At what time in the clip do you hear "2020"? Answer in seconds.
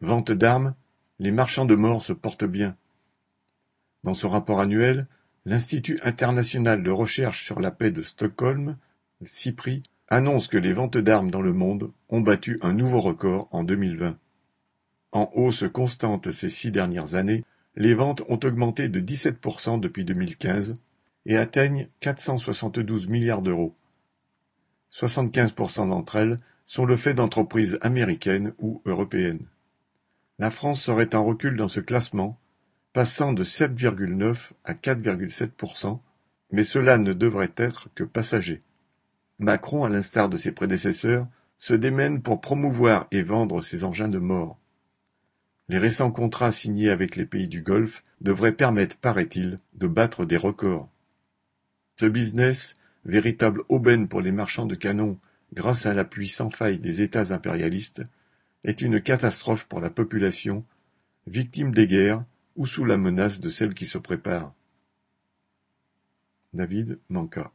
13.62-14.18